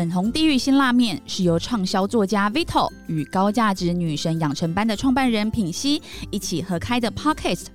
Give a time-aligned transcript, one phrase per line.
[0.00, 7.66] 粉红地狱新辣面是由畅销作家 Vito 与高价值女神养成班的创办人品熙一起合开的 Podcast，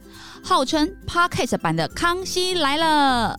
[0.44, 3.38] 号称 Podcast 版的《康熙来了》。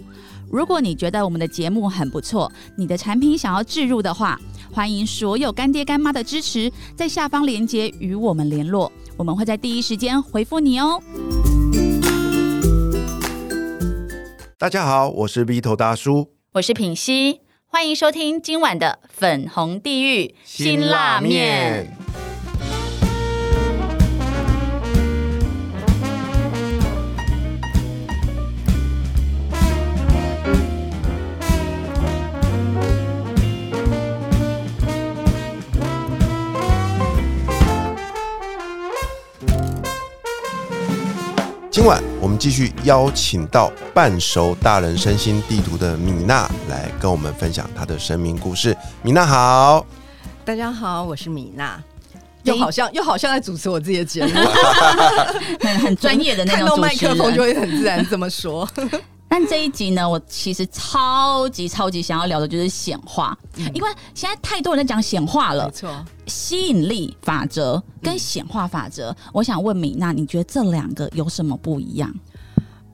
[0.48, 4.40] 如果你觉得我们的节目很不错，你的产品想要置入的话，
[4.72, 11.02] 欢迎所有干爹干妈的支持，在下方链接与我们联络，我们会在第一时间回复你哦。
[14.56, 22.05] 大家好，我是 Vito 大叔，我是品熙，欢迎收听今晚的粉红地狱辛辣面。
[41.76, 48.74] 今晚我们继续邀请到半熟大人身心地图的米娜来跟我们分享她的生命故事。
[49.02, 49.84] 米娜好，
[50.42, 51.78] 大家好，我是米娜，
[52.44, 54.32] 又好像又好像在主持我自己的节目，
[55.60, 57.52] 很 很专业的那种看到麦克风就会。
[57.52, 58.66] 会很自然这么说。
[59.28, 63.36] 但这一集呢，我其实超级超级想要聊的就是显化，
[63.74, 69.14] 因为现在太多人在讲显化了没，错，吸引力法则跟显化法则。
[69.32, 72.14] 我想问米娜，你觉得这两个有什么不一样？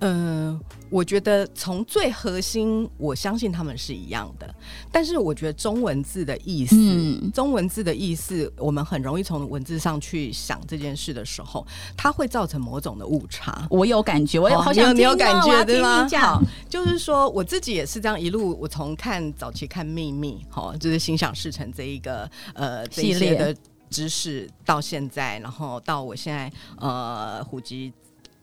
[0.04, 4.52] 嗯、我觉得从最核心，我相信他们是一样的，
[4.90, 11.64] 但是我觉得中文字的意思，嗯中文字的意思，我们很容易从文字上去想这件事的时候，
[11.96, 13.66] 它会造成某种的误差。
[13.70, 16.08] 我有感觉，我有哦好想你有感觉对吗？
[16.18, 23.54] 好，就是说我自己也是这样一路，我从看早期看《秘密》哈，就是心想事成这一个呃系列的
[23.88, 27.92] 知识到现在，然后到我现在呃虎吉。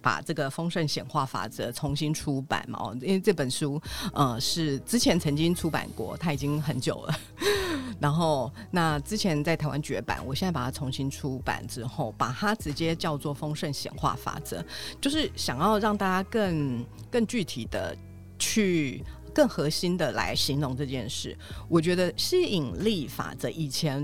[0.02, 3.82] 把这个丰盛显化法则重新出版嘛，哦，因为这本书
[4.14, 7.20] 呃是之前曾经出版过，它已经很久了。
[8.00, 14.64] 然后那之前在台湾绝版，我现在把它重新出版之后，把它直接叫做丰盛显化法则，
[15.02, 17.96] 就是想要让大家更更具体的
[18.38, 19.04] 去。
[19.32, 21.38] 更核心的来形容这件事，
[21.70, 24.04] 我觉得吸引力法则以前，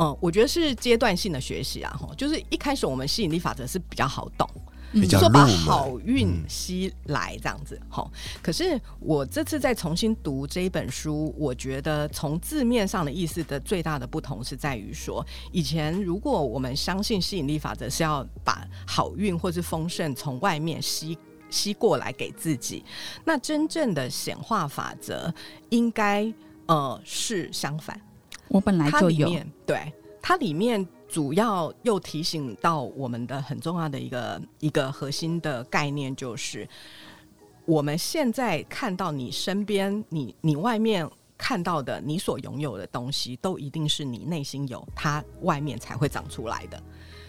[0.00, 4.46] 嗯、我觉得是阶段性的学习啊，哈，就是一开始我们吸引力法则是比较好懂，
[4.94, 8.10] 比较说把好运嗯吸来这样子，好、
[8.42, 21.18] 可是我这次再重新读这一本书，我觉得从字面上的意思的最大的不同是在于说，以前如果我们相信吸引力法则是要把好运或是丰盛从外面吸。
[21.50, 22.84] 吸过来给自己，
[23.24, 25.32] 那真正的显化法则
[25.68, 26.32] 应该
[26.66, 28.00] 呃是相反，
[28.48, 29.30] 我本来就有，
[29.64, 30.84] 对它里面
[31.14, 36.68] 主要又提醒到我们的很重要的一个一个核心的概念，就是
[37.64, 41.08] 我们现在看到你身边、你你外面
[41.38, 46.82] 看到的你所拥有的东西，都一定是你内心有，它外面才会长出来的。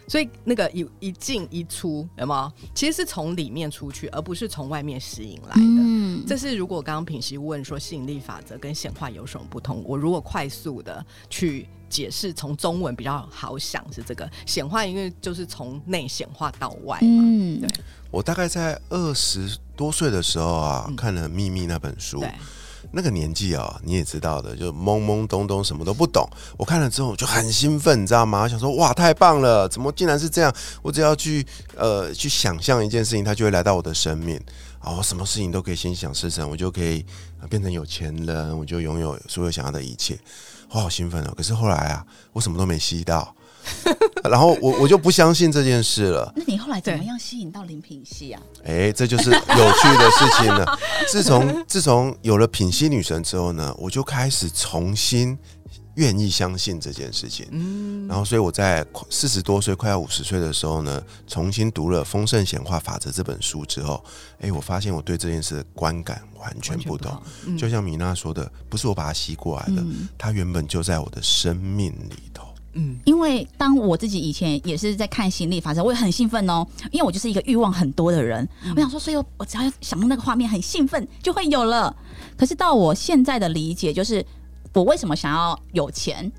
[0.07, 2.51] 所以那个一一进一出，有没有？
[2.73, 5.84] 其实是从里面出去，而不是从外面吸引来的。
[6.27, 17.23] 这是如果刚刚品熙问说吸引力法则跟显化有什么不同，我如果快速的去解释，从中文比较好想是这个显化，因为就是从内显化到外嘛。
[17.23, 17.69] 嗯对
[18.11, 22.33] 我大概在二十多岁的时候啊，嗯看了《秘密》那本书，对，
[22.91, 26.25] 那个年纪啊，你也知道的，就懵懵懂懂，什么都不懂。
[26.57, 28.43] 我看了之后就很兴奋，你知道吗？
[28.43, 29.67] 我想说哇，太棒了！
[29.67, 30.53] 怎么竟然是这样？
[30.81, 31.45] 我只要去
[31.75, 34.39] 呃去想象一件事情，它就会来到我的生命
[34.85, 34.93] 啊！
[34.95, 37.03] 我什么事情都可以心想事成，我就可以
[37.41, 40.17] 呃变成有钱人，我就拥有所有想要的一切。
[40.69, 41.33] 我好兴奋哦！
[41.35, 43.35] 可是后来啊，我什么都没吸到，
[44.23, 46.31] 然后我我就不相信这件事了。
[46.35, 48.41] 那你后来怎么样吸引到林品熙啊？
[48.63, 50.79] 哎，这就是有趣的事情了。
[51.07, 55.37] 自从自从有了品析女神之后呢，我就开始重新
[55.95, 57.45] 愿意相信这件事情。
[57.51, 64.03] 嗯，然后，所以我在四十多岁、快要五十岁的时候呢，重新读了《丰盛显化法则》这本书之后，
[64.39, 67.11] 哎，我发现我对这件事的观感完全不同。
[67.47, 72.45] 嗯就像米娜说的，不是我把它吸过来的，嗯它原本就在我的生命里头。
[72.77, 78.45] 嗯因为当我自己以前也是在看心理法则，我也很兴奋哦，因为我就是一个欲望很多的人。
[78.75, 81.95] 我想说，所以我我只要想到那个画面很兴奋，就会有了。
[82.35, 84.25] 可是到我现在的理解，就是
[84.75, 86.31] 我为什么想要有钱？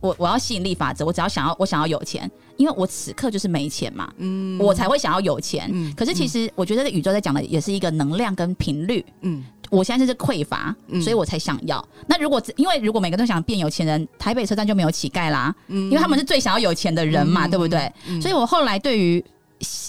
[0.00, 5.68] 我我要吸引力法则，我只要想要我想要有钱，因为我此刻就是没钱嘛，嗯我才会想要有钱。
[5.72, 9.04] 嗯可是其实我觉得宇宙在讲的也是一个能量跟频率。
[9.20, 11.86] 嗯我现在就是匮乏，嗯所以我才想要。
[12.06, 17.92] 那如果只因为如果每个都想变有钱人，台北车站就没有乞丐啦，嗯因为他们是最想要有钱的人嘛，嗯对不对？
[18.08, 19.22] 嗯所以我后来对于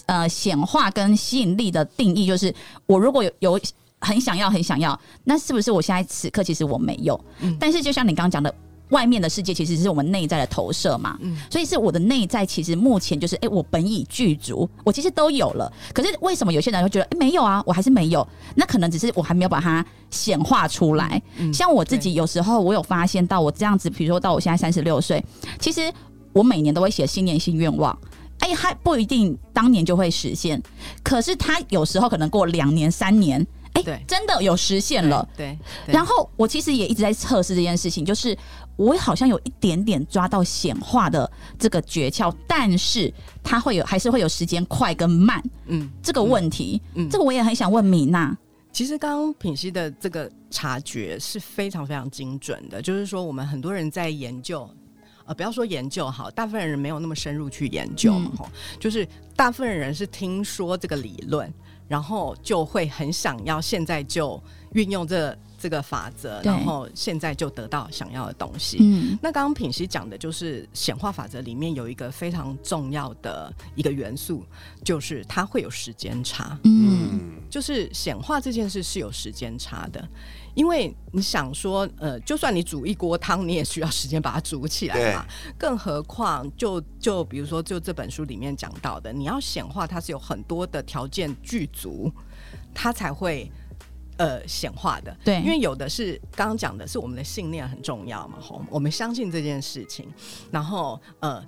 [0.07, 2.53] 呃显化跟吸引力的定义，就是
[2.85, 3.59] 我如果有有
[4.01, 5.00] 很想要，很想要。
[5.24, 7.19] 那是不是我现在此刻其实我没有？
[7.42, 8.53] 嗯但是就像你刚刚讲的。
[8.92, 15.71] 外面的世界其实是我们内在的投射嘛，嗯所以是我的内在其实目前就是，哎、我本已具足，我其实都有了。
[15.94, 18.27] 可是为什么有些人会觉得，哎、没有啊，我还是没有？
[18.53, 21.21] 那可能只是我还没有把它显化出来。
[21.38, 25.24] 嗯像我自己有时候我有发现到，我这样子，比如说到我现在三十六岁，
[25.57, 25.89] 其实
[26.33, 27.98] 我每年都会写新年新愿望。
[28.39, 30.62] 哎，还不一定当年就会实现，
[31.01, 35.27] 可是他有时候可能过两年、三年，哎对，真的有实现了。
[35.35, 38.38] 对，对然后我其实也一直在测试这件事情，就是
[38.75, 43.13] 我好像有一点点抓到显化的这个诀窍，但是
[43.44, 46.81] 它会有还是会有时间快跟慢嗯，这个问题。
[46.95, 48.38] 嗯这个我也很想问米娜。
[48.71, 54.69] 其实刚刚品熙的这个察觉是非常非常精准的，就是说我们很多人在研究。
[55.24, 61.53] 呃，不要说研究好，大部分人没有那么深入去研究嘛，嗯吼、就是大部分人是听说这个理论，
[61.91, 64.41] 然后就会很想要现在就
[64.71, 68.77] 运用这这个法则，然后现在就得到想要的东西。
[68.79, 74.45] 嗯那刚刚品熙讲的就是显化法则里面有一个非常重要的一个元素，
[74.85, 76.57] 就是它会有时间差。
[76.63, 80.07] 嗯嗯，就是显化这件事是有时间差的，
[80.53, 85.25] 因为你想说，呃，就算你煮一锅汤，你也需要时间把它煮起来嘛。
[85.57, 92.12] 更何况就，就比如说，就这本书里面讲到的，你要显化，它是有很多的条件具足，
[92.74, 93.51] 它才会。
[94.18, 100.07] 呃，显化的，对因为有的是刚刚讲的是我们的信念很重要嘛，吼，我们相信这件事情，
[100.51, 101.44] 然后呃，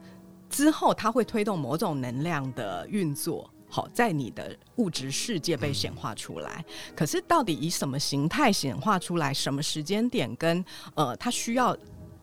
[0.50, 6.64] 之后它会推动某种能量的运作，好，在你的物质世界被显化出来。
[6.96, 11.76] 可是到底以什么形态显化出来，什么时间点跟呃，它需要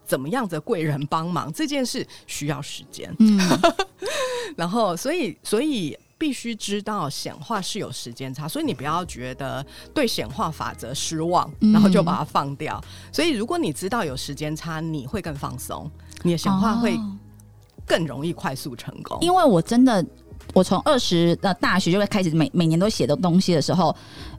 [0.05, 3.13] 怎么样的贵人帮忙，这件事需要时间。
[3.19, 3.37] 嗯，
[4.57, 5.99] 然后，所以，所以。
[6.21, 9.65] 必须知道显化是有时间差，所以你不要觉得
[9.95, 12.79] 对显化法则失望，嗯然后就把它放掉。
[13.11, 15.91] 所以，如果你知道有时间差，你会更放松，
[16.23, 17.17] 你的显化会哦
[17.87, 19.17] 更容易快速成功。
[19.23, 20.05] 因为我真的，
[20.53, 23.95] 我从二十的大学就会开始每每年都写的东西的时候，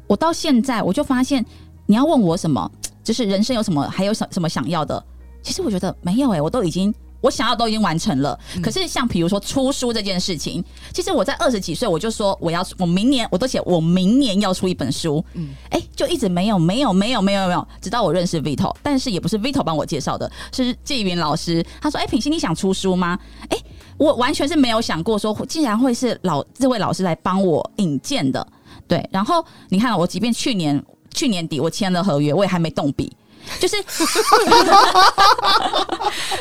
[0.08, 1.46] 我到现在我就发现，
[1.86, 2.70] 你要问我什么，
[3.04, 5.04] 就是人生有什么，还有什什么想要的，
[5.42, 6.94] 其实我觉得没有哎、我都已经。
[7.22, 10.64] 我想要都已经完成了，可是像比如说出书这件事情，
[10.94, 15.50] 其实我在二十几岁我就说我要我明年我都写我明年要出一本书，嗯。
[15.70, 23.18] 哎、就一直没有没有没有没有没有，直到我认识 Vito，但是也不是 Vito 帮我介绍的，是纪云老师，他说：“哎、品心你想出书吗？”
[23.50, 23.58] 哎、
[23.98, 28.46] 我完全是没有想过说，竟然会是老这位老师来帮我引荐的。
[28.88, 30.84] 对，然后你看，我即便去年
[31.14, 33.12] 去年底我签了合约，我也还没动笔，
[33.60, 33.76] 就是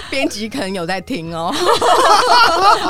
[0.09, 1.55] 编辑可能有在听哦。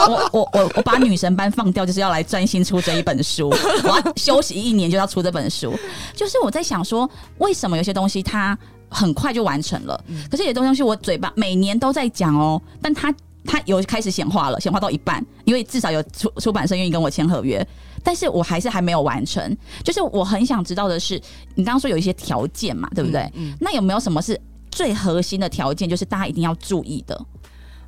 [0.09, 3.51] 我我我我把女神班放掉，就是要来专心出这一本书。
[3.51, 5.79] 我要休息一年就要出这本书，
[6.15, 7.09] 就是我在想说，
[7.39, 8.57] 为什么有些东西它
[8.89, 13.15] 很快就完成了，可是有些东西我嘴巴每年都在讲哦，但它
[13.45, 17.67] 它有开始显化了，显化到一半，因为至少有出出版社愿意跟我签合约，
[18.03, 19.57] 但是我还是还没有完成。
[19.85, 21.21] 就是我很想知道的是，
[21.55, 23.31] 你刚刚说有一些条件嘛，对不对？
[23.35, 27.21] 嗯那有没有什么是最核心的条件，就是大家一定要注意的？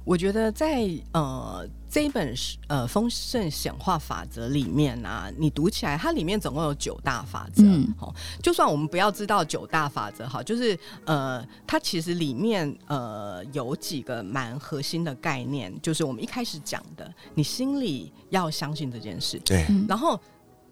[0.05, 7.62] 我觉得在呃这一本是呃丰盛显化法则里面啊，你读起来，它里面总共有九大法则。
[7.65, 8.11] 嗯哦，
[8.43, 20.19] 就算我们不要知道九大法则，哈，就是呃，它其实里面呃有几个蛮核心的概念，就是我们一开始讲的，你心里要相信这件事，对，嗯然后。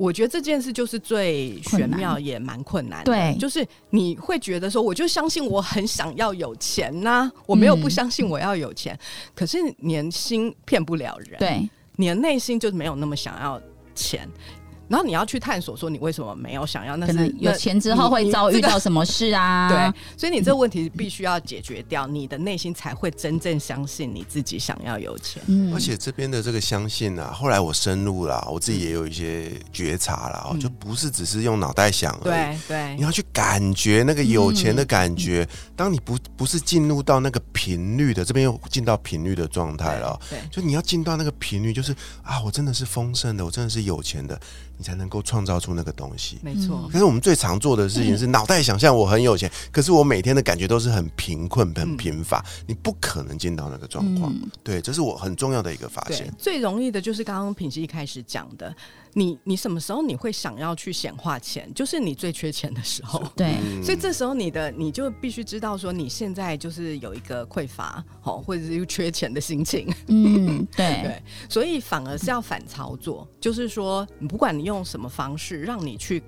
[0.01, 3.13] 我觉得这件事就是最玄妙，也蛮困难的。
[3.13, 8.99] 对就是你会觉得说，我就相信我很想要有钱呐、我没有不嗯相信我要有钱，
[9.35, 13.61] 可是年薪骗不了人，对，你的内心就没有那么想要
[13.95, 14.27] 钱。
[14.91, 16.97] 然后你要去探索，说你为什么没有想要？
[16.97, 19.69] 那是可能有钱之后会遭遇到什么事啊？
[19.69, 25.41] 对，所以你这个问题必须要解决掉，你的内心才会真正相信你自己想要有钱。
[25.47, 32.25] 嗯而且这边的这个相信啊，后来我深入了，我自己也有一些觉察了，哦，嗯就不是只是用脑袋想而已。
[32.25, 41.93] 对对你要去感觉那个有钱的感觉，当你不不是进入到那个频率的，这边又进到频率的状态了哦，对，就你要进到那个频率，就是
[42.25, 44.39] 啊，我真的是丰盛的，我真的是有钱的，
[44.81, 46.39] 你才能够创造出那个东西。
[46.43, 46.89] 没错。
[46.91, 54.33] 可是我们最常做的事情是脑袋想象我很有钱， 可是我每天的感觉都是很贫困、很贫乏，你不可能见到那个状况。
[54.33, 58.75] 嗯对，这是我很重要的一个发现。，最容易的就是刚刚品熙一开始讲的，
[59.15, 61.73] 你你什么时候你会想要去显化钱？
[61.75, 63.23] 就是你最缺钱的时候。
[63.37, 76.23] 对，嗯 所以这时候你的你就必须知道说你现在就是有一个匮乏，好或者是缺钱的心情，嗯，对， 对，所以反而是要反操作，就是说，不管你用什么方式，让你去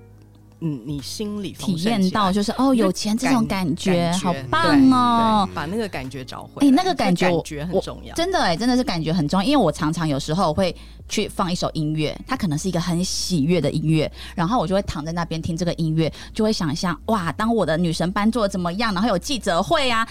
[0.65, 5.49] 嗯你心里体验到就是哦，有钱这种感觉，好棒哦！
[5.53, 6.67] 把那个感觉找回来。
[6.67, 7.29] 哎、那个感觉
[7.65, 8.15] 很重要。
[8.15, 9.45] 真的哎、真的是感觉很重要。
[9.45, 10.73] 因为我常常有时候会
[11.09, 20.07] 去放一首音乐，它可能是一个很喜悦的音乐，然后我就会躺在那边听这个音乐，就会想象哇，当我的女神班做的怎么样，然后有记者会啊。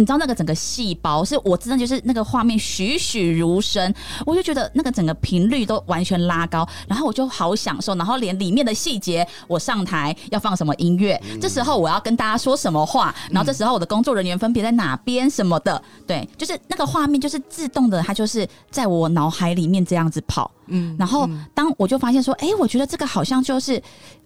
[0.00, 23.82] 你知道那个整个细胞是我真的就是那个画面栩栩如生，我就觉得那个整个频率都完全拉高，然后我就好享受，然后连里面的细节，我上台要放什么音乐，这时候我要跟大家说什么话，然后这时候我的工作人员分别在哪边什么的，对，就是那个画面就是自动的，它就是在我脑海里面这样子跑，嗯然后当我就发现说，哎、我觉得这个好像就是，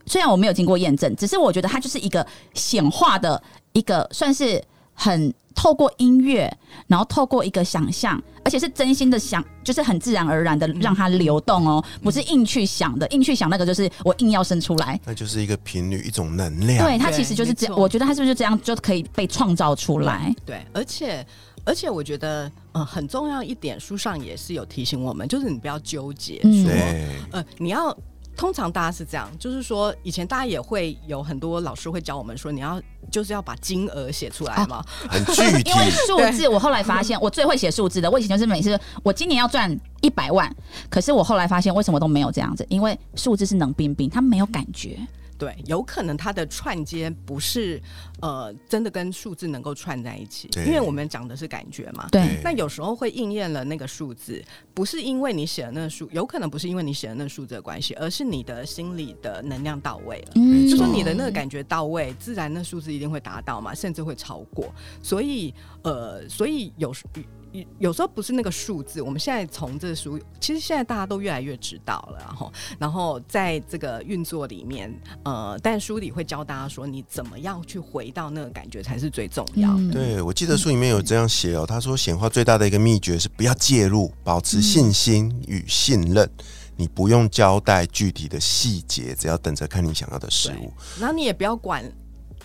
[0.06, 4.62] 虽然我没有经过验证，只是我觉得它就是一个显化的一个，算是
[4.94, 6.52] 很透过音乐，
[6.86, 15.00] 然后透过一个想象，而且是真心的想，就是很自然而然的让它流动哦，不是硬去想的，硬去想那个就是我硬要生出来。
[15.04, 16.84] 那就是一个频率，一种能量。
[16.84, 20.34] 对，它其实就是这，样我觉得它是不是就这样就可以被创造出来？
[20.44, 21.24] 对，而且
[21.64, 27.96] 而且我觉得，呃，很重要一点，书上也是有提醒我们，就是你不要纠结嗯说，对，呃，你要。
[28.36, 34.84] 通常大家是这样，就是说，以前大家也会有很多老师会教我们说，你要就是要把金额写出来嘛。
[35.08, 35.74] 很具体 因。
[35.76, 38.10] 为数字，我后来发现我最会写数字的。
[38.10, 40.54] 我以前就是每次我今年要赚一百万，
[40.88, 42.66] 可是我后来发现为什么都没有这样子？
[42.68, 44.98] 因为数字是冷冰冰，它没有感觉。
[45.36, 47.80] 对，有可能它的串接不是
[48.20, 52.08] 呃真的跟数字能够串在一起，因为我们讲的是感觉嘛。
[52.10, 60.32] 对，那有时候会应验了那个数字，不是因为你写的那个数，有可能不是因为你写的那个数字的关系，而是你的心理的能量到位了。
[60.36, 64.72] 嗯就说你的那个感觉到位，自然那数字一定会达到嘛，甚至会超过。
[65.02, 67.04] 所以呃，所以有时
[67.54, 74.92] 有有时候不是那个数字，我们现在从这个书，其实现在大家都越来越知道了，然后然后在这个运作里面，
[75.24, 79.78] 呃，但书里会教大家说，你怎么样去回到那个感觉才是最重要的。
[79.78, 86.28] 嗯对，我记得书里面有这样写哦，他说显化最大的一个秘诀是不要介入，保持信心与信任。
[86.76, 90.72] 你不用交代具体的细节，只要等着看你想要的事物。
[90.98, 91.84] 然后你也不要管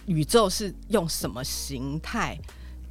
[0.06, 2.40] 宇宙是用什么形态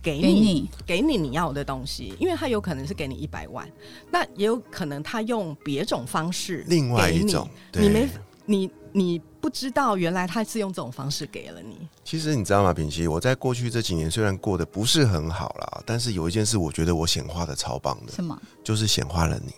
[0.09, 3.69] 给给你你给你你要的东西，因为他有可能是给你一百万，
[4.11, 8.09] 那也有可能他用别种方式另外一种，对你没
[8.47, 11.87] 你你不知道原来他是用这种方式给了你。
[12.03, 18.41] 其实你知道吗，品熙，我在过去这几年虽然过得不是很好啦，但是有一件事我觉得我显化的超棒的，什么？
[18.65, 19.53] 就是显化了你。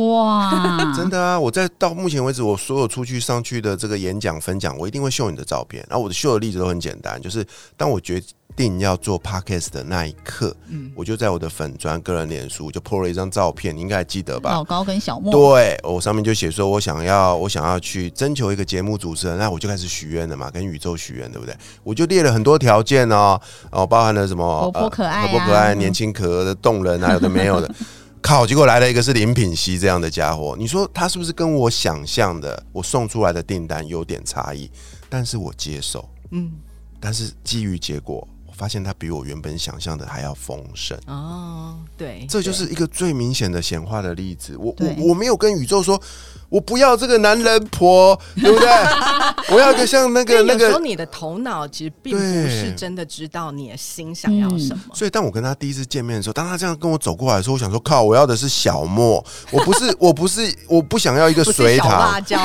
[0.00, 1.38] 哇， 真的啊！
[1.38, 5.84] 我在到目前为止，我所有出去上去的这个演讲分享，我一定会秀你的照片。
[5.88, 7.46] 然后我的秀的例子都很简单，就是
[7.76, 8.20] 当我决
[8.56, 14.50] 定要做 podcast 的那一刻，嗯我就在我的粉砖个人脸书就 po 了一张照片，你应该还记得吧？
[14.50, 21.54] 老高跟小莫，对，我上面就写说，我想要，我想要去征求一个节目主持人，那我就开始许愿了嘛，跟宇宙许愿，对不对？
[21.84, 23.38] 我就列了很多条件哦，
[23.70, 27.70] 哦，包含了什么活泼可爱啊活泼可爱、嗯年轻可爱的动人啊，有的没有的。
[28.22, 34.68] 靠，结果来了一个是林品熙这样的家伙，你说他是不是跟我想象的我送出来的订单有点差异？
[35.08, 36.50] 但是我接受，嗯，
[36.98, 40.98] 但是基于结果，我发现它比我原本想象的还要丰盛。
[41.06, 44.56] 哦，对，这就是一个最明显的显化的例子。
[44.56, 46.00] 我我我没有跟宇宙说，
[46.48, 48.68] 我不要这个男人婆，对不对？
[49.54, 50.64] 我要一个像那个那个。
[50.64, 54.94] 有时候你的头脑其实并不是真的知道你的心想要什么。
[54.94, 62.38] 所以当我跟他第一次见面的时候，当他这样跟我走过来的时候，我想说，靠，我要的是小莫，我不是， 我不是，我不想要一个不是隋唐辣，椒，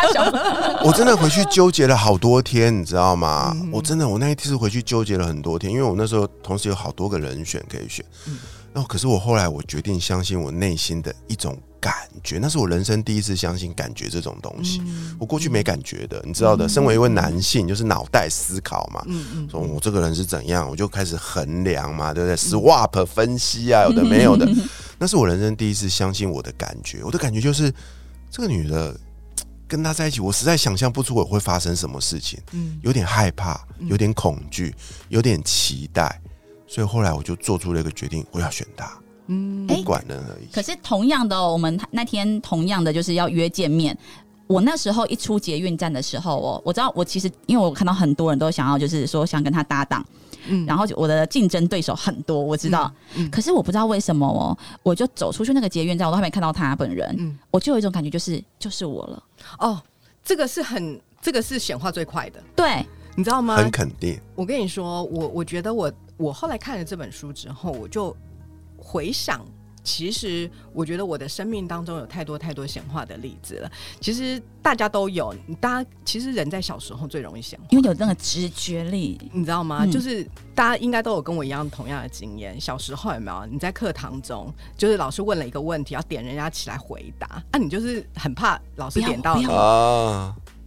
[0.84, 3.52] 我真的回去纠结了好多天，你知道吗？
[3.54, 8.04] 嗯我真的，我那一次回去纠结了很多天，因为我那时候同时有好多个人选可以选。
[8.26, 8.38] 嗯
[8.74, 14.80] 然后，可是我后来我决定相信我内心的一种感觉，那是我人生第一次相信感觉这种东西。
[14.86, 15.16] 嗯。
[15.18, 16.68] 我过去没感觉的，你知道的。
[16.68, 24.48] 身为一位男性，就是脑袋思考嘛，嗯嗯说我这个人是怎样，我就开始衡量嘛，对不对？Swap 分析啊，有的没有的，
[24.98, 27.02] 那是我人生第一次相信我的感觉。
[27.02, 27.72] 我的感觉就是
[28.30, 28.98] 这个女的
[29.66, 32.78] 跟她在一起，我实在想象不出我会发生什么事情，嗯。
[32.82, 34.74] 有点害怕，有点恐惧，
[35.08, 36.20] 有点期待，
[36.66, 38.90] 所以后来我就做出了一个决定，我要选她，
[39.28, 39.66] 嗯。
[39.66, 40.50] 不管任何一切。
[40.52, 43.96] 可是同样的哦、我们那天同样的就是要约见面。
[44.46, 50.04] 我那时候一出捷运站的时候哦，我知道我其实因为我看到很多人都想要就是说想跟他搭档，
[50.46, 50.64] 嗯。
[50.66, 53.30] 然后我的竞争对手很多，我知道，嗯嗯。
[53.30, 57.38] 可是我不知道为什么哦，我就走出去那个捷运站，我都还没看到他本人，嗯。
[57.50, 59.22] 我就有一种感觉，就是就是我了，
[59.58, 59.80] 哦，
[60.24, 63.56] 这个是很这个是显化最快的，对，你知道吗？
[63.56, 68.16] 很肯定，我跟你说，我我觉得我我后来看了这本书之后，我就
[68.88, 69.44] 回想
[69.84, 73.70] 其实我觉得我的生命当中有太多太多显化的例子了。
[74.00, 79.84] 其实大家都有，大家其实人在小时候最容易显化，因为有那个直觉力，你知道吗？
[79.84, 82.58] 嗯就是大家应该都有跟我一样同样的经验。
[82.60, 89.46] 小时候有没有你在课堂中，就是老师问了一个问题，要点人家起来回答，啊，你就是很怕老师点到你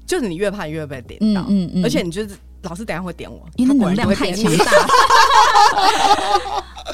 [0.07, 4.57] 就是你越怕你越被点到，嗯嗯嗯，而且你就是老师等下会点我，因为他果然就能量太强。
[4.57, 4.71] 大，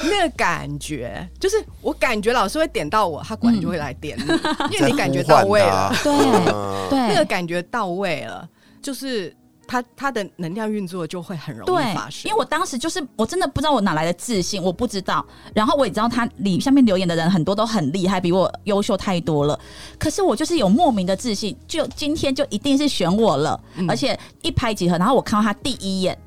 [0.02, 4.24] 那个感觉就是我感觉老师会点到我，他果然就会来点你，
[4.72, 6.88] 因为你感觉到位了，他对嗯。
[6.88, 8.48] 对，那个感觉到位了，
[8.80, 9.34] 就是
[9.68, 12.28] 他他的能量运作就会很容易发，生。
[12.28, 15.24] 因为我当时就是我真的不知道我哪来的自信，我不知道。
[15.54, 19.60] 然后我也知道他里下面留言的人很多都很厉害，比我优秀太多了。
[19.98, 24.96] 可是我就是有莫名的自信，就今天就一定是选我了，嗯而且一拍即合。
[24.96, 26.18] 然后我看到他第一眼，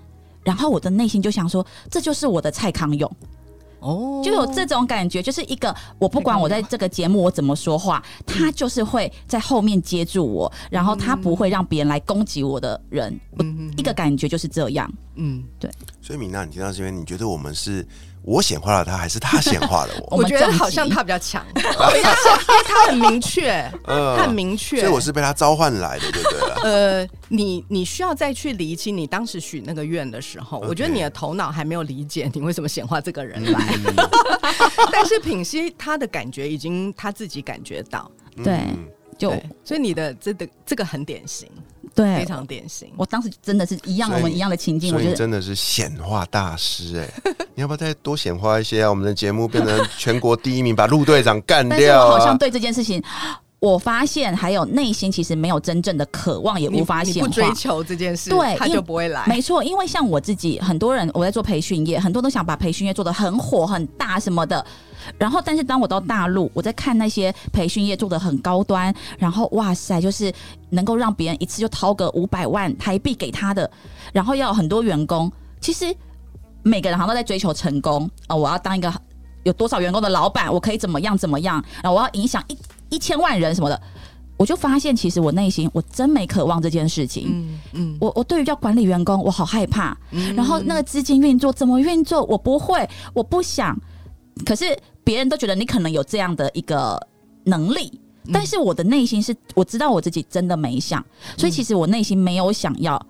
[0.44, 3.12] 然后我的内心就想说，这就是我的蔡康永。
[3.82, 4.22] 哦。
[4.24, 13.20] 就有这种感觉，就是一个我不管我在这个节目我怎么说话，他就是会在后面接住我，然后他不会让别人来攻击我的人。
[13.78, 14.90] 一个感觉就是这样。
[15.16, 15.70] 嗯，对。
[16.02, 17.86] 所以米娜，你听到这边，你觉得我们是
[18.24, 20.18] 我显化了他，还是他显化了我？
[20.22, 23.52] 我觉得好像他比较强， 他很明确，
[23.88, 24.16] 嗯。
[24.18, 24.80] 他很明确。
[24.80, 26.50] 所以我是被他召唤来的，对不对？
[26.64, 33.52] 呃，你你需要再去理清你当时许那个愿的时候我觉得你的头脑还没有理解你为什么显化这个人嗯。
[33.54, 33.60] 来，
[34.92, 38.10] 但是品熙他的感觉已经他自己感觉到，
[38.44, 38.88] 对嗯
[39.18, 39.32] 就，
[39.64, 41.48] 所以你的这个这个很典型，
[41.94, 42.90] 对，非常典型。
[42.96, 48.90] 我当时真的是一样，我们一样的情境，所以你我觉得真的是显化大师哎、你要不要再多显化一些啊？
[48.90, 52.06] 我们的节目变成全国第一名，把陆队长干但是掉、啊。
[52.06, 53.04] 我好像对这件事情，
[53.60, 57.42] 我发现还有内心其实没有真正的渴望，也无法显化你不。
[57.42, 59.26] 追求这件事，他对他就不会来。
[59.28, 64.66] 没错，因为像我自己，很多人我在做培训业，很多都想把培训业做得很火、很大什么的。
[65.18, 70.32] 然后，但是当我到大陆，我在看那些培训业做的很高端，然后哇塞，就是
[70.70, 73.70] 能够让别人一次就掏个五百万台币给他的，
[74.14, 75.32] 然后要有很多员工。
[75.60, 75.96] 其实
[76.64, 78.92] 每个人好像都在追求成功哦，我要当一个
[79.44, 82.58] 有多少员工的老板，我可以怎么样怎么样，然后我要影响一
[82.90, 83.82] 一千万人什么的。
[84.38, 87.28] 我就发现，其实我内心我真没渴望这件事情。
[87.28, 89.96] 嗯嗯，我我对于要管理员工，我好害怕。
[90.10, 93.80] 嗯然后那个资金运作怎么运作，我不会，我不想。
[94.44, 97.00] 可是别人都觉得你可能有这样的一个
[97.44, 97.92] 能力，
[98.26, 98.32] 嗯。
[98.34, 101.04] 但是我的内心是我知道我自己真的没想，
[101.38, 103.04] 所以其实我内心没有想要。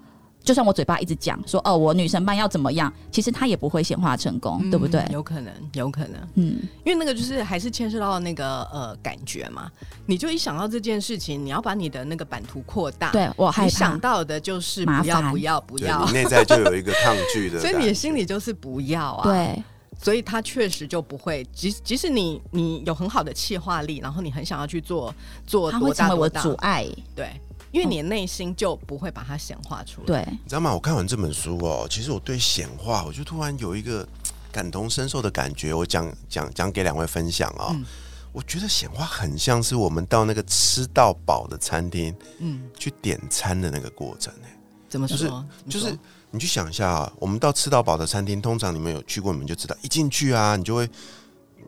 [0.43, 4.99] 就算我嘴巴一直讲说哦，我女神班要怎么样，其实她也不会显化成功，对不对？
[5.01, 5.12] 嗯？
[5.12, 6.19] 有可能，有可能。
[6.34, 9.69] 嗯，因为那个就是还是牵涉到那个呃感觉嘛，
[10.08, 13.69] 你就一想到这件事情，你要把你的那个版图扩大，对我害怕。
[13.69, 15.32] 想到的就是麻不要烦。
[15.32, 16.06] 不要不要。
[16.08, 19.63] 你，内在就有一个抗拒的 所以，你的心里就是不要啊，，对
[20.01, 25.13] 所以他确实就不会，即即使你你有很好的气化力，然后你很想要去做
[25.45, 26.87] 做它会多大多大成为我的，阻碍。
[27.15, 27.39] 对，
[27.71, 30.73] 因为你的内心就不会把它显化出来，对，你知道吗？
[30.73, 34.07] 我看完这本书哦，其实我对显化，我就突然有一个
[34.51, 35.73] 感同身受的感觉。
[35.73, 37.69] 我讲讲讲给两位分享哦。
[37.71, 37.85] 嗯
[38.33, 45.45] 我觉得显化很像是我们到那个吃到饱的餐厅嗯，去点餐的那个过程哎怎么说？
[45.67, 45.93] 就是
[46.31, 50.89] 你去想一下啊，我们到吃到饱的餐厅，通常你们有去过，你们就知道，一进去啊，你就会，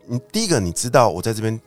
[0.06, 1.58] 你第一个你知道我在这边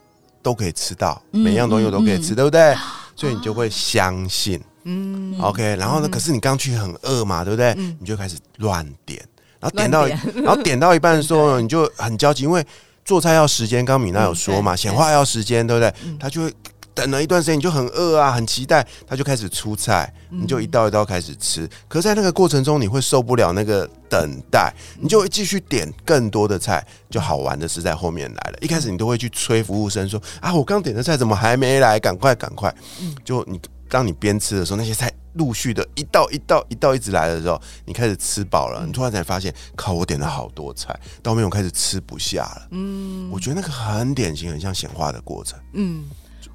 [0.42, 2.76] 都可以吃到，嗯每样东西我都可以吃，嗯对不对？
[3.16, 4.62] 所以你就会相信。
[4.90, 6.08] 嗯 OK，然后呢？
[6.08, 7.74] 嗯可是你刚去很饿嘛，对不对？
[7.78, 9.22] 嗯你就开始乱点，
[9.60, 12.66] 然后点到，乱 然后点到一半的时候呢，你就很焦急，因为
[13.04, 13.84] 做菜要时间。
[13.84, 16.18] 刚刚米娜有说嘛，嗯对显化要时间，对不对嗯？
[16.18, 16.54] 他就会
[16.98, 21.70] 等了一段时间，你就很饿啊，很期待，他就开始出菜，嗯你就一道一道开始吃。
[21.88, 26.84] 可是在那个过程中，你会受不了那个等待，你就会继续点更多的菜。
[27.08, 32.00] 就好玩的是在后面来了，一开始你都会去催服务生说啊，我刚点的菜怎么还没来？
[32.00, 32.74] 赶快赶快！
[33.00, 42.68] 嗯就你当你边吃的时候，那些菜陆续的一道一道一道一直来的时候，你开始吃饱了，你突然才发现，靠，我点了好多菜，到后面我开始吃不下了。
[42.72, 45.58] 嗯我觉得那个很典型，很像显化的过程。
[45.74, 46.06] 嗯，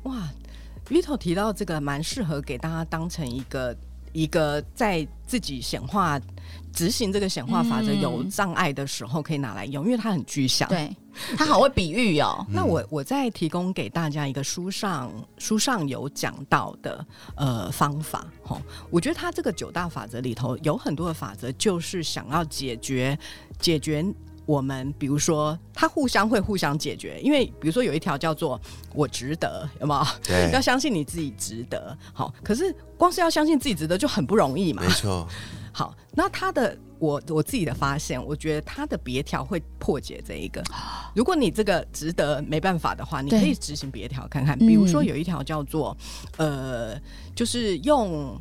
[0.05, 0.29] 哇
[0.89, 3.77] ，Vito 提到这个蛮适合给大家当成一个
[4.13, 6.21] 一个在自己显化
[6.73, 10.69] 执行这个显化法则嗯有障碍的时候可以拿来用，因为它很具象。。
[10.69, 10.95] 对，
[11.37, 12.45] 它好会比喻哦。
[12.51, 23.19] 那我我再提供给大家一个书上书上有讲到的呃方法哈，我觉得它这个九大法则里头有很多的法则，就是想要解决
[23.59, 24.05] 解决
[24.45, 28.61] 我们，比如说它互相会互相解决，因为比如说有一条叫做
[28.95, 30.07] 我值得，有没有？
[30.23, 31.97] 对要，相信你自己值得。
[32.13, 34.89] 好，可是光是要相信自己值得就很不容易嘛没。
[34.95, 35.27] 错，
[35.73, 40.63] 好，那他的我我自己的发现，我觉得他的别条会破解这一个。
[41.15, 44.59] 如果你这个值得没办法的话，你可以执行别条看看。
[44.59, 45.97] 比如说有一条叫做
[46.37, 47.01] 呃，
[47.35, 48.41] 就是用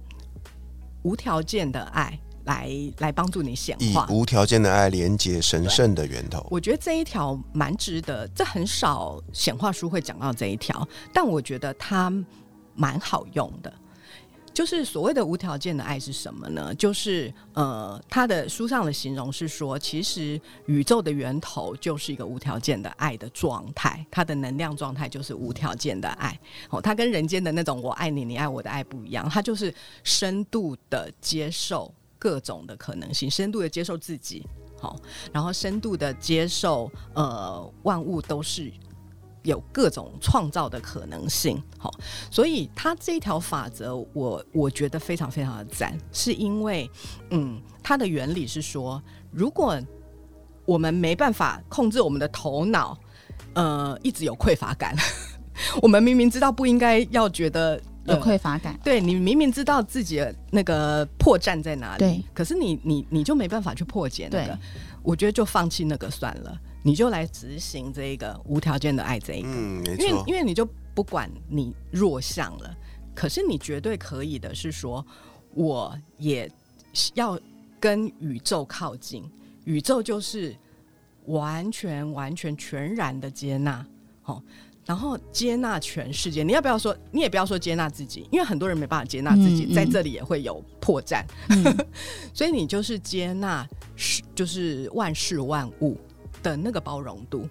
[1.03, 2.19] 无条件的爱
[2.51, 4.05] 来来帮助你显以化。
[4.09, 6.45] 无条件的爱连接神圣的源头。
[6.51, 12.11] 我觉得这一条蛮值得，这很少显化书会讲到这一条，但我觉得它
[12.75, 13.73] 蛮好用的。
[14.53, 16.75] 就是所谓的无条件的爱是什么呢？
[16.75, 26.37] 就是呃，他的书上的形容是说，其实宇宙的源头就是一个无条件的爱的状态，它的能量状态就是无条件的爱。
[26.69, 31.89] 哦，它跟人间的那种“我爱你，你爱我”的爱不一样，它就是深度的接受
[32.21, 34.45] 各种的可能性，深度的接受自己，
[34.79, 34.95] 好，
[35.33, 38.71] 然后深度的接受呃万物都是。
[39.43, 41.91] 有各种创造的可能性，好，
[42.29, 46.87] 所以它这条法则，我我觉得非常非常的赞，是因为，
[47.31, 49.81] 嗯，它的原理是说，如果
[50.63, 52.95] 我们没办法控制我们的头脑，
[53.55, 54.95] 呃，一直有匮乏感，
[55.81, 64.57] 我们明明知道不应该要觉得有匮乏感，对你明明知道自己的那个破绽在哪里，对，可是你你你就没办法去破解那个对，
[65.03, 66.59] 我觉得就放弃那个算了。
[66.83, 72.75] 你就来执行这一个无条件的爱这一个，嗯，没因为，因为你就不管你弱项了，
[73.13, 75.05] 可是你绝对可以的是说，
[75.53, 76.51] 我也
[77.13, 77.39] 要
[77.79, 79.23] 跟宇宙靠近，
[79.65, 80.55] 宇宙就是
[81.27, 83.85] 完全完全全然的接纳，
[84.23, 84.41] 好。
[84.91, 86.93] 然后接纳全世界，你要不要说？
[87.11, 91.23] 你也不要说接纳自己，因为很多人没办法接纳自己，嗯嗯在这里也会有破绽。
[91.47, 91.63] 嗯
[92.35, 95.97] 所以你就是接纳是就是万事万物
[96.43, 97.47] 的那个包容度。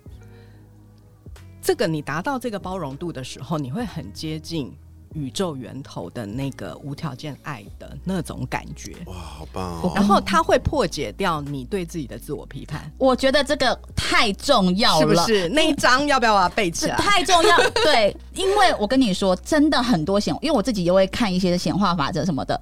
[1.62, 4.70] 这个你达到这个包容度的时候，你会很接近
[5.14, 9.92] 宇宙源头的那个无条件爱的那种感觉，哇，好棒哦！
[9.94, 15.49] 然后它会破解掉你对自己的自我批判，我觉得这个太重要了，是不是？
[15.51, 16.96] 那一张要不要把它背起来？
[16.99, 22.61] 太重要，对，因为我跟你说，真的很多显，因为我自己也会看一些显化法则什么的，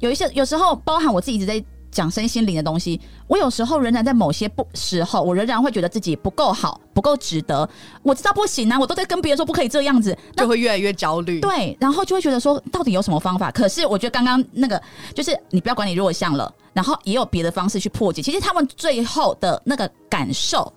[0.00, 7.66] 有一些有时候包含我自己一直在讲身心灵的东西，我有时候仍然在某些不时候，我仍然会觉得自己不够好，不够值得。
[8.02, 11.40] 我知道不行啊，我都在跟别人说不可以这样子，那就会越来越焦虑。
[11.40, 13.50] 对，然后就会觉得说，到底有什么方法？
[13.50, 14.80] 可是我觉得刚刚那个
[15.14, 18.20] 就是你不要管你弱项了，然后也有别的方式去破解。
[18.20, 20.70] 其实他们最后的那个感受。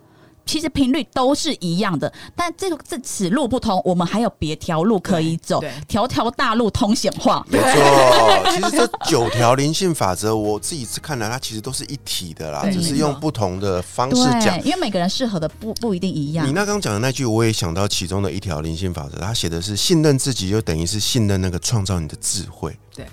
[0.46, 7.44] 其实频率都是一样的，但这个这此路不通，我们还有别条路可以走对，条条大路通显化。
[7.48, 14.66] 没错， 其实这九条灵性法则，我自己是看来它其实都是一体的啦，对只是用不同的方式讲对，。
[14.66, 16.52] 因为每个人适合的不不一定一样你。
[16.52, 22.76] 那刚讲的那句，我也想到其中的一条灵性法则，它写的是信任自己，就等于是信任那个创造你的智慧。
[22.94, 23.06] 对。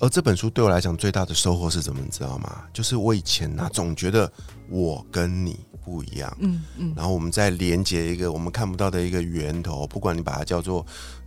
[0.00, 2.00] 而这本书对我来讲最大的收获是什么？
[2.02, 2.64] 你知道吗？
[2.72, 4.30] 就是我以前呐、总觉得
[4.68, 10.84] 我跟你不一样，嗯嗯，然后我们再连接一个我们看不到的一个源头，不管你把它叫做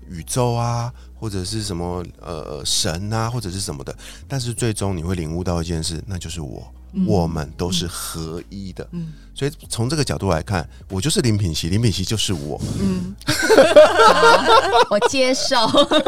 [0.10, 3.96] 宇宙啊，或者是什么呃神啊，或者是什么的，
[4.28, 6.66] 但是最终你会领悟到一件事，那就是我。
[7.08, 9.14] 我们都是合一的，嗯。
[9.36, 13.16] 所以从这个角度来看，我就是林品熙，林品熙就是我，嗯，
[14.92, 15.56] 我接受，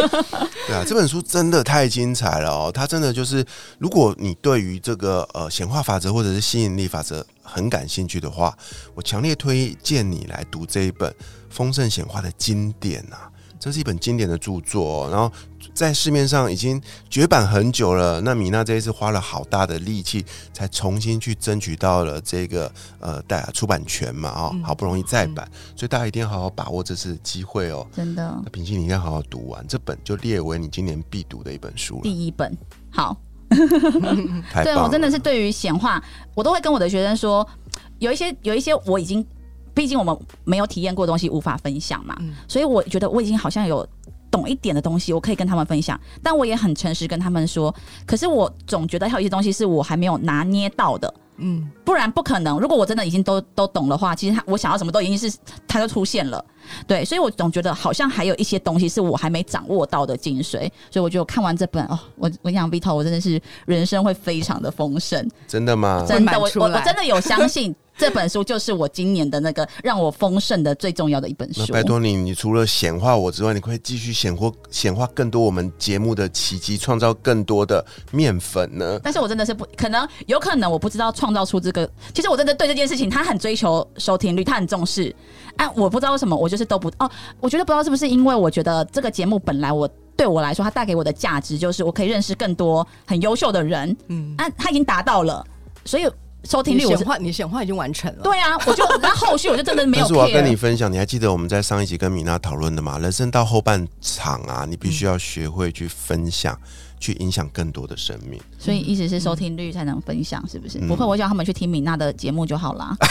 [0.67, 2.71] 对啊，这本书真的太精彩了哦！
[2.71, 3.43] 它真的就是，
[3.79, 8.55] 如果你对于这个呃显化法则或者是吸引力法则很感兴趣的话，
[8.93, 11.11] 我强烈推荐你来读这一本
[11.49, 13.31] 《丰盛显化》的经典啊！
[13.59, 15.31] 这是一本经典的著作、哦，然后
[15.73, 18.21] 在市面上已经绝版很久了。
[18.21, 27.85] 那米娜这一次花了好大的力气，才重新去争取到了这个呃带出版权嘛，哦，嗯好不容易再版，所以大家一定要好好把握这次的机会哦。
[27.91, 32.01] 真的那平心，你应该好好读完这本，就列为你今年必读的一本书了。
[32.03, 32.55] 第一本
[32.91, 33.17] 好。
[34.63, 37.47] 对我真的是对于显化，我都会跟我的学生说，
[37.99, 39.25] 有一些有一些我已经，
[39.75, 43.87] 毕竟我们没有体验过东西无法分享嘛，嗯所以我觉得我已经好像有
[44.31, 47.73] 懂一点的东西，我可以跟他们分享，但我也很诚实跟他们说，
[48.07, 51.13] 可是我总觉得还有一些东西是我还没有拿捏到的。
[51.37, 52.57] 嗯，不然不可能。
[52.59, 56.43] 如果我真的已经都都懂的话，其实他我想要什么都已经是他就出现了。
[56.87, 60.71] 对，所以我总觉得好像还有一些东西是我还没掌握到的精髓。
[60.89, 66.05] 所以我觉得看完这本哦，我我想 Vito，我真的是人生会非常的丰盛，真的吗？
[66.07, 71.61] 真的，我我我真的有相信这本书就是我今年的那个让我丰盛的最重要的一本书。
[71.67, 78.99] 那拜托你，你除了显化我之外，你可以继续显化显化更多我们节目的奇迹，创造更多的面粉呢？
[79.03, 81.89] 但是我真的是不可能，有可能我不知道创造出这个。
[82.13, 85.15] 其实我真的对这件事情，他很追求收听率，他很重视。
[85.57, 87.09] 哎、我不知道为什么，我就是都不哦。
[87.39, 93.95] 我觉得不知道是不是因为我觉得这个节目本来我对我来说，它带给我的价值就是我可以认识更多很优秀的人。
[94.07, 95.45] 嗯，那他已经达到了，
[95.85, 96.05] 所以
[96.45, 98.23] 收听率我显化，你显化已经完成了。
[98.23, 100.55] 对啊，我就 那后续我就真的没有但是我要跟你。
[100.55, 102.97] 分享，你还记得我们在上一集跟米娜讨论的吗？
[102.99, 106.57] 人生到后半场啊，你必须要学会去分享，
[107.05, 108.41] 去影响更多的生命。
[108.57, 110.79] 所以一直是收听率才能分享，是不是？
[110.79, 112.95] 嗯不会，我叫他们去听米娜的节目就好啦。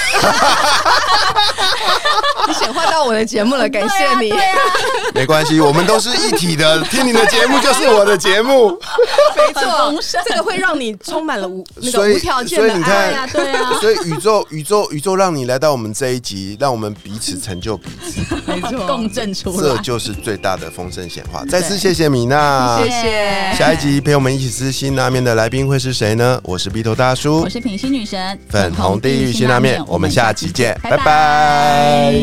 [2.47, 4.33] 你显化到我的节目了，感谢你。
[5.15, 8.71] 没关系，我们都是一体的，听你的节目就是我的节目。
[8.71, 13.73] 没很丰盛这个会让你充满了无那个所以无条件的爱对啊，对啊。
[13.81, 19.57] 所以宇宙，宇宙，宇宙让你来到我们这一集，让我们彼此成就彼此，没错共振出来。
[19.57, 21.45] 这就是最大的丰盛显化。
[21.47, 26.41] 再次谢谢米娜，谢谢下一集陪我们一起吃辛拉面的来宾会是谁呢？
[26.43, 32.15] 我是鼻头大叔我，是品心女神，粉红地狱辛拉面，我们下期见，拜拜拜